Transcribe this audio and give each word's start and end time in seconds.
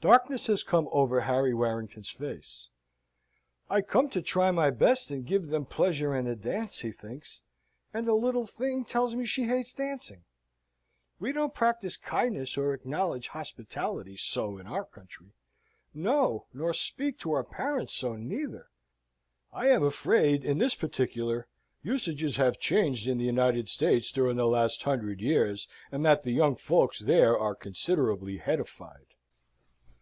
Darkness 0.00 0.46
has 0.46 0.62
come 0.62 0.88
over 0.92 1.22
Harry 1.22 1.52
Warrington's 1.52 2.08
face. 2.10 2.68
"I 3.68 3.80
come 3.80 4.08
to 4.10 4.22
try 4.22 4.52
my 4.52 4.70
best, 4.70 5.10
and 5.10 5.26
give 5.26 5.48
them 5.48 5.66
pleasure 5.66 6.14
and 6.14 6.28
a 6.28 6.36
dance," 6.36 6.78
he 6.82 6.92
thinks, 6.92 7.42
"and 7.92 8.06
the 8.06 8.14
little 8.14 8.46
thing 8.46 8.84
tells 8.84 9.16
me 9.16 9.26
she 9.26 9.48
hates 9.48 9.72
dancing. 9.72 10.22
We 11.18 11.32
don't 11.32 11.52
practise 11.52 11.96
kindness, 11.96 12.56
or 12.56 12.72
acknowledge 12.74 13.26
hospitality 13.26 14.16
so 14.16 14.56
in 14.56 14.68
our 14.68 14.84
country. 14.84 15.32
No 15.92 16.46
nor 16.54 16.72
speak 16.72 17.18
to 17.18 17.32
our 17.32 17.42
parents 17.42 17.92
so, 17.92 18.14
neither." 18.14 18.68
I 19.52 19.66
am 19.66 19.82
afraid, 19.82 20.44
in 20.44 20.58
this 20.58 20.76
particular 20.76 21.48
usages 21.82 22.36
have 22.36 22.60
changed 22.60 23.08
in 23.08 23.18
the 23.18 23.24
United 23.24 23.68
States 23.68 24.12
during 24.12 24.36
the 24.36 24.46
last 24.46 24.84
hundred 24.84 25.20
years, 25.20 25.66
and 25.90 26.06
that 26.06 26.22
the 26.22 26.30
young 26.30 26.54
folks 26.54 27.00
there 27.00 27.36
are 27.36 27.56
considerably 27.56 28.38
Hettified. 28.38 29.06